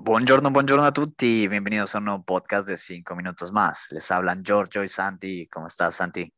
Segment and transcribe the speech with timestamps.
[0.00, 3.88] Buongiorno, buongiorno a tutti, bienvenidos a un nuevo podcast de 5 minutos más.
[3.90, 5.48] Les hablan Giorgio y Santi.
[5.48, 6.32] ¿Cómo estás, Santi?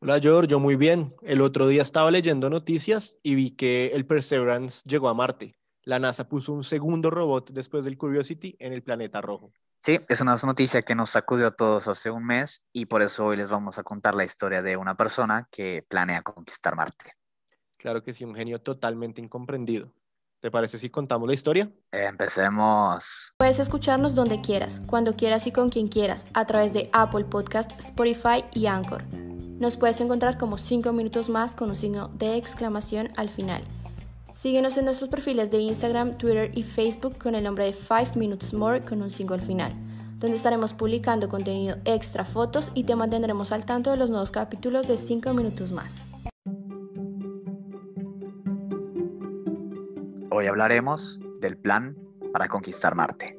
[0.00, 1.14] Hola Giorgio, muy bien.
[1.22, 5.56] El otro día estaba leyendo noticias y vi que el Perseverance llegó a Marte.
[5.84, 9.52] La NASA puso un segundo robot después del Curiosity en el planeta rojo.
[9.78, 13.26] Sí, es una noticia que nos sacudió a todos hace un mes y por eso
[13.26, 17.12] hoy les vamos a contar la historia de una persona que planea conquistar Marte.
[17.78, 19.92] Claro que sí, un genio totalmente incomprendido.
[20.40, 21.68] ¿Te parece si contamos la historia?
[21.90, 23.32] Empecemos.
[23.38, 27.72] Puedes escucharnos donde quieras, cuando quieras y con quien quieras, a través de Apple Podcast,
[27.80, 29.02] Spotify y Anchor.
[29.58, 33.64] Nos puedes encontrar como 5 minutos más con un signo de exclamación al final.
[34.32, 38.54] Síguenos en nuestros perfiles de Instagram, Twitter y Facebook con el nombre de 5 Minutes
[38.54, 39.72] More con un signo al final,
[40.20, 44.86] donde estaremos publicando contenido extra, fotos y te mantendremos al tanto de los nuevos capítulos
[44.86, 46.06] de 5 minutos más.
[50.38, 51.96] Hoy hablaremos del plan
[52.32, 53.36] para conquistar Marte.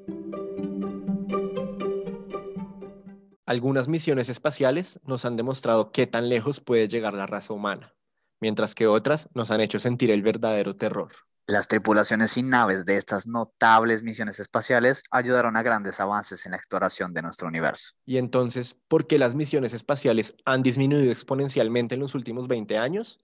[3.46, 7.96] Algunas misiones espaciales nos han demostrado qué tan lejos puede llegar la raza humana,
[8.42, 11.14] mientras que otras nos han hecho sentir el verdadero terror.
[11.48, 16.58] Las tripulaciones sin naves de estas notables misiones espaciales ayudaron a grandes avances en la
[16.58, 17.94] exploración de nuestro universo.
[18.06, 23.22] Y entonces, ¿por qué las misiones espaciales han disminuido exponencialmente en los últimos 20 años?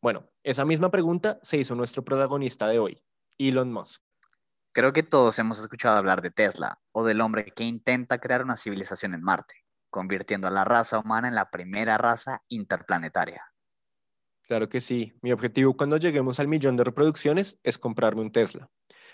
[0.00, 3.02] Bueno, esa misma pregunta se hizo nuestro protagonista de hoy,
[3.38, 4.02] Elon Musk.
[4.72, 8.56] Creo que todos hemos escuchado hablar de Tesla o del hombre que intenta crear una
[8.56, 13.42] civilización en Marte, convirtiendo a la raza humana en la primera raza interplanetaria.
[14.42, 15.12] Claro que sí.
[15.22, 18.68] Mi objetivo cuando lleguemos al millón de reproducciones es comprarme un Tesla.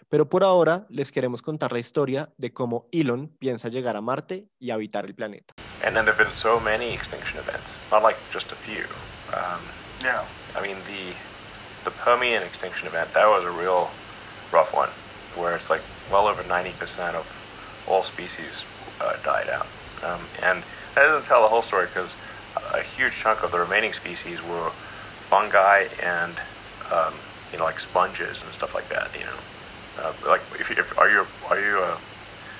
[0.08, 4.48] Pero por ahora les queremos contar la historia de cómo Elon piensa llegar a Marte
[4.58, 5.54] y habitar el planeta.
[5.84, 8.84] And then there have been so many extinction events, not like just a few.
[9.32, 9.60] Um,
[10.04, 10.22] Yeah.
[10.54, 11.14] I mean, the
[11.84, 13.88] the Permian extinction event that was a real
[14.54, 14.90] rough one,
[15.34, 17.26] where it's like well over ninety percent of
[17.88, 18.64] all species
[19.00, 19.66] uh, died out,
[20.02, 20.62] um, and
[20.94, 22.16] that doesn't tell the whole story because
[22.72, 24.70] a huge chunk of the remaining species were
[25.28, 26.34] fungi and
[26.92, 27.14] um,
[27.50, 29.08] you know like sponges and stuff like that.
[29.18, 29.38] You know,
[29.98, 31.98] uh, like if, if are you are you a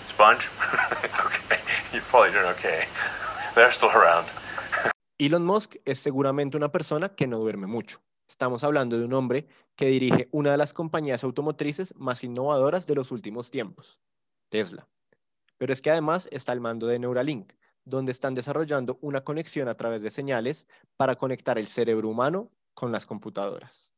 [0.08, 0.48] sponge?
[1.26, 1.60] okay,
[1.92, 2.86] you're probably doing okay.
[3.54, 4.26] They're still around.
[5.20, 8.00] Elon Musk es seguramente una persona que no duerme mucho.
[8.34, 9.46] Estamos hablando de un hombre
[9.76, 14.00] que dirige una de las compañías automotrices más innovadoras de los últimos tiempos,
[14.48, 14.88] Tesla.
[15.56, 17.52] Pero es que además está al mando de Neuralink,
[17.84, 22.90] donde están desarrollando una conexión a través de señales para conectar el cerebro humano con
[22.90, 23.92] las computadoras.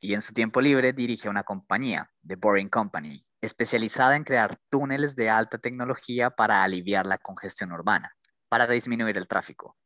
[0.00, 5.14] Y en su tiempo libre dirige una compañía, The Boring Company, especializada en crear túneles
[5.14, 8.16] de alta tecnología para aliviar la congestión urbana,
[8.48, 9.76] para disminuir el tráfico.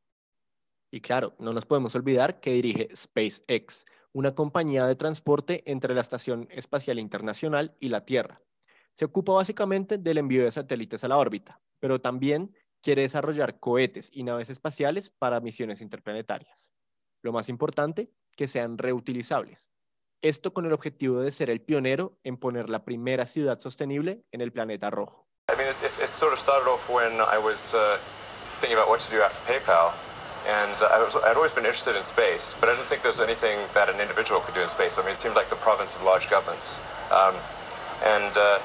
[0.94, 6.00] Y claro, no nos podemos olvidar que dirige SpaceX, una compañía de transporte entre la
[6.00, 8.40] Estación Espacial Internacional y la Tierra.
[8.92, 14.08] Se ocupa básicamente del envío de satélites a la órbita, pero también quiere desarrollar cohetes
[14.12, 16.72] y naves espaciales para misiones interplanetarias.
[17.22, 19.72] Lo más importante, que sean reutilizables.
[20.22, 24.42] Esto con el objetivo de ser el pionero en poner la primera ciudad sostenible en
[24.42, 25.26] el planeta rojo.
[25.50, 27.98] I mean, it, it, it sort of started off when I was uh,
[28.60, 29.92] thinking about what to do after PayPal.
[30.46, 33.08] And uh, I was, I'd always been interested in space, but I didn't think there
[33.08, 34.98] was anything that an individual could do in space.
[34.98, 36.78] I mean, it seemed like the province of large governments.
[37.10, 37.34] Um,
[38.04, 38.58] and, uh,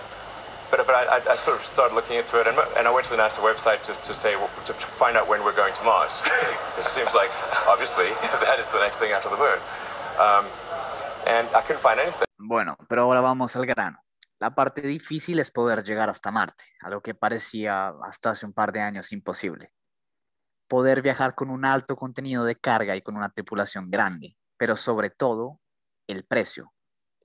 [0.69, 3.16] but but I, I- sort of started looking into it, and, and I went to
[3.16, 4.34] the NASA website to, to say,
[4.66, 6.22] to find out when we're going to Mars.
[6.78, 7.31] it seems like,
[7.68, 8.07] obviously,
[8.45, 9.59] that is the next thing after the moon.
[10.19, 10.45] Um,
[11.28, 12.25] and I couldn't find anything.
[12.38, 14.00] Bueno, pero ahora vamos al grano.
[14.39, 18.72] La parte difícil es poder llegar hasta Marte, algo que parecía hasta hace un par
[18.72, 19.72] de años imposible.
[20.69, 25.09] Poder viajar con un alto contenido de carga y con una tripulación grande, pero sobre
[25.09, 25.62] todo
[26.07, 26.74] el precio.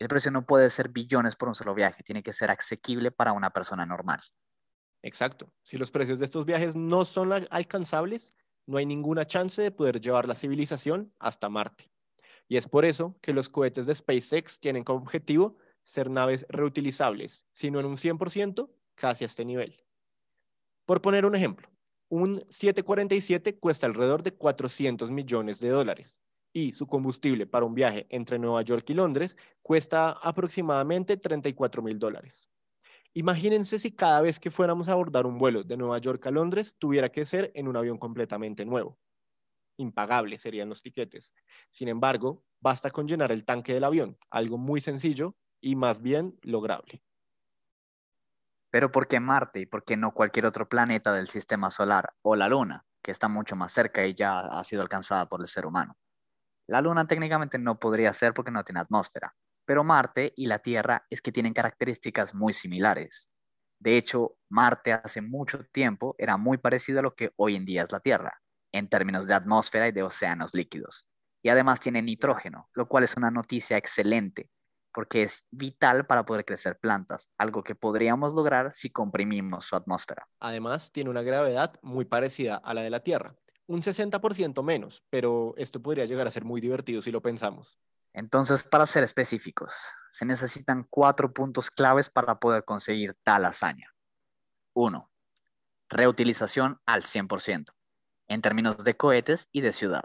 [0.00, 3.32] El precio no puede ser billones por un solo viaje, tiene que ser asequible para
[3.32, 4.21] una persona normal.
[5.03, 5.53] Exacto.
[5.62, 8.31] Si los precios de estos viajes no son al- alcanzables,
[8.66, 11.93] no hay ninguna chance de poder llevar la civilización hasta Marte.
[12.49, 17.47] Y es por eso que los cohetes de SpaceX tienen como objetivo ser naves reutilizables,
[17.52, 19.85] sino en un 100% casi a este nivel.
[20.87, 21.69] Por poner un ejemplo,
[22.14, 26.20] un 747 cuesta alrededor de 400 millones de dólares
[26.52, 31.99] y su combustible para un viaje entre Nueva York y Londres cuesta aproximadamente 34 mil
[31.99, 32.49] dólares.
[33.14, 36.76] Imagínense si cada vez que fuéramos a abordar un vuelo de Nueva York a Londres
[36.78, 38.96] tuviera que ser en un avión completamente nuevo.
[39.76, 41.34] Impagables serían los tiquetes.
[41.69, 46.38] Sin embargo, basta con llenar el tanque del avión, algo muy sencillo y más bien
[46.43, 47.02] lograble.
[48.75, 52.35] Pero ¿por qué Marte y por qué no cualquier otro planeta del sistema solar o
[52.35, 55.65] la Luna, que está mucho más cerca y ya ha sido alcanzada por el ser
[55.65, 55.97] humano?
[56.67, 61.06] La Luna técnicamente no podría ser porque no tiene atmósfera, pero Marte y la Tierra
[61.09, 63.31] es que tienen características muy similares.
[63.79, 67.85] De hecho, Marte hace mucho tiempo era muy parecido a lo que hoy en día
[67.85, 68.43] es la Tierra,
[68.73, 71.06] en términos de atmósfera y de océanos líquidos.
[71.44, 74.50] Y además tiene nitrógeno, lo cual es una noticia excelente,
[74.94, 80.29] porque es vital para poder crecer plantas, algo que podríamos lograr si comprimimos su atmósfera.
[80.38, 83.35] Además, tiene una gravedad muy parecida a la de la Tierra,
[83.67, 87.79] un 60% menos, pero esto podría llegar a ser muy divertido si lo pensamos.
[88.12, 89.75] Entonces, para ser específicos,
[90.08, 93.93] se necesitan cuatro puntos claves para poder conseguir tal hazaña.
[94.73, 95.11] Uno,
[95.88, 97.75] reutilización al 100%,
[98.29, 100.05] en términos de cohetes y de ciudad.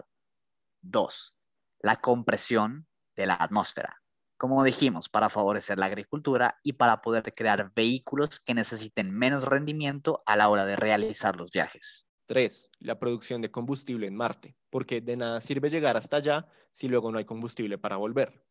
[0.80, 1.38] Dos,
[1.78, 4.02] la compresión de la atmósfera,
[4.40, 10.22] como dijimos, para favorecer la agricultura y para poder crear vehículos que necesiten menos rendimiento
[10.24, 12.06] a la hora de realizar los viajes.
[12.24, 16.88] Tres, la producción de combustible en Marte, porque de nada sirve llegar hasta allá si
[16.88, 18.42] luego no hay combustible para volver.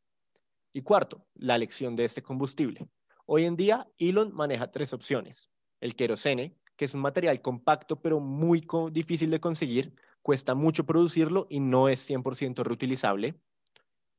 [0.74, 2.88] Y cuarto, la elección de este combustible.
[3.26, 5.50] Hoy en día, Elon maneja tres opciones.
[5.82, 11.48] El querosene, que es un material compacto pero muy difícil de conseguir, cuesta mucho producirlo
[11.50, 13.42] y no es 100% reutilizable.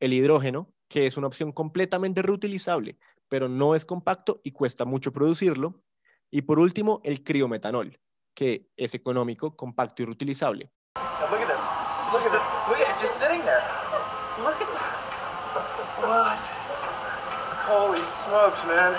[0.01, 2.99] El hidrógeno, que es una opción completamente reutilizable,
[3.29, 5.81] pero no es compacto y cuesta mucho producirlo.
[6.33, 8.01] Y por último, el criometanol,
[8.35, 10.73] que es económico, compacto y reutilizable.
[11.31, 11.71] look at this.
[12.13, 12.43] Look at it.
[12.69, 12.89] Look at it.
[12.89, 13.63] It's just sitting there.
[14.43, 14.99] Look at that.
[16.03, 16.43] What?
[17.71, 18.99] Holy smokes, man.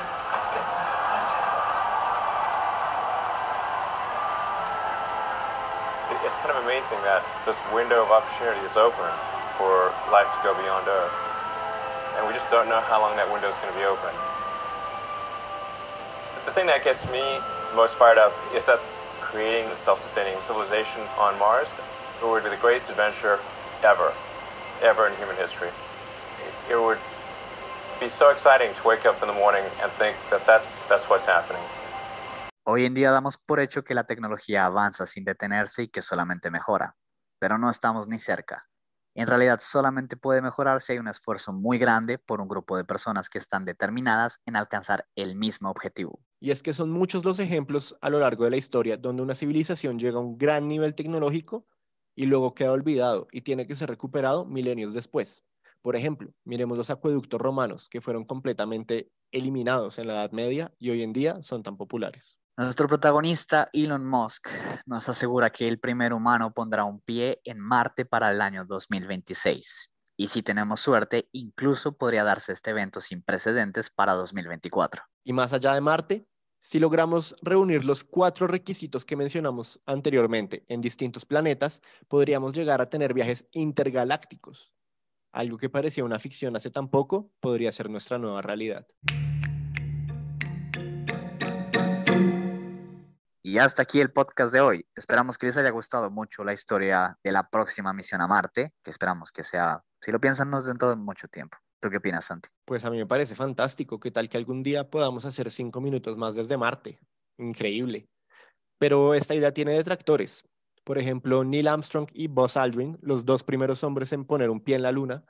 [6.24, 9.12] It's kind of amazing that this window of opportunity is open
[9.58, 11.31] for life to go beyond Earth.
[12.18, 14.14] And we just don't know how long that window is going to be open.
[16.36, 17.24] But the thing that gets me
[17.76, 18.80] most fired up is that
[19.22, 21.76] creating a self-sustaining civilization on Mars
[22.22, 23.40] it would be the greatest adventure
[23.84, 24.14] ever,
[24.84, 25.70] ever in human history.
[26.70, 27.00] It, would
[28.00, 31.26] be so exciting to wake up in the morning and think that that's, that's what's
[31.26, 31.62] happening.
[32.64, 36.52] Hoy en día damos por hecho que la tecnología avanza sin detenerse y que solamente
[36.52, 36.96] mejora,
[37.40, 38.68] pero no estamos ni cerca.
[39.14, 42.86] En realidad solamente puede mejorar si hay un esfuerzo muy grande por un grupo de
[42.86, 46.22] personas que están determinadas en alcanzar el mismo objetivo.
[46.40, 49.36] Y es que son muchos los ejemplos a lo largo de la historia donde una
[49.36, 51.68] civilización llega a un gran nivel tecnológico
[52.16, 55.44] y luego queda olvidado y tiene que ser recuperado milenios después.
[55.82, 60.92] Por ejemplo, miremos los acueductos romanos que fueron completamente eliminados en la Edad Media y
[60.92, 62.40] hoy en día son tan populares.
[62.62, 64.48] Nuestro protagonista, Elon Musk,
[64.86, 69.90] nos asegura que el primer humano pondrá un pie en Marte para el año 2026.
[70.16, 75.02] Y si tenemos suerte, incluso podría darse este evento sin precedentes para 2024.
[75.24, 76.28] Y más allá de Marte,
[76.60, 82.92] si logramos reunir los cuatro requisitos que mencionamos anteriormente en distintos planetas, podríamos llegar a
[82.92, 84.72] tener viajes intergalácticos.
[85.32, 88.86] Algo que parecía una ficción hace tan poco podría ser nuestra nueva realidad.
[93.52, 94.86] Y hasta aquí el podcast de hoy.
[94.96, 98.92] Esperamos que les haya gustado mucho la historia de la próxima misión a Marte, que
[98.92, 101.58] esperamos que sea, si lo piensan, no es dentro de mucho tiempo.
[101.82, 102.48] ¿Tú qué opinas, Santi?
[102.64, 104.00] Pues a mí me parece fantástico.
[104.00, 107.02] ¿Qué tal que algún día podamos hacer cinco minutos más desde Marte?
[107.40, 108.08] Increíble.
[108.78, 110.46] Pero esta idea tiene detractores.
[110.86, 114.78] Por ejemplo, Neil Armstrong y Buzz Aldrin, los dos primeros hombres en poner un pie
[114.78, 115.26] en la Luna,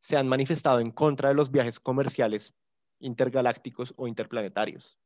[0.00, 2.52] se han manifestado en contra de los viajes comerciales
[2.98, 4.98] intergalácticos o interplanetarios.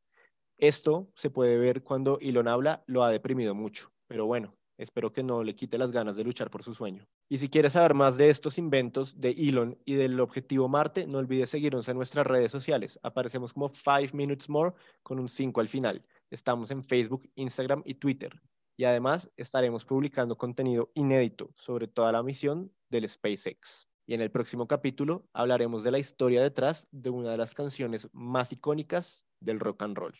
[0.58, 3.92] Esto se puede ver cuando Elon habla, lo ha deprimido mucho.
[4.06, 7.06] Pero bueno, Espero que no le quite las ganas de luchar por su sueño.
[7.28, 11.18] Y si quieres saber más de estos inventos de Elon y del objetivo Marte, no
[11.18, 12.99] olvides seguirnos en nuestras redes sociales.
[13.04, 16.04] Aparecemos como 5 Minutes More con un 5 al final.
[16.30, 18.42] Estamos en Facebook, Instagram y Twitter.
[18.76, 23.88] Y además estaremos publicando contenido inédito sobre toda la misión del SpaceX.
[24.06, 28.08] Y en el próximo capítulo hablaremos de la historia detrás de una de las canciones
[28.12, 30.14] más icónicas del rock and roll.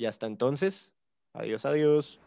[0.00, 0.94] Y hasta entonces,
[1.34, 2.22] adiós, adiós.